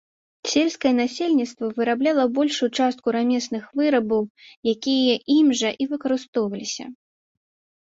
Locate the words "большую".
2.37-2.69